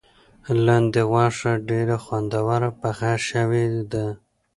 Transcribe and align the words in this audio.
لاندي 0.65 1.03
غوښه 1.11 1.51
ډېره 1.69 1.95
خوندوره 2.03 2.69
پخه 2.81 3.13
شوې 3.29 3.65
ده. 3.91 4.05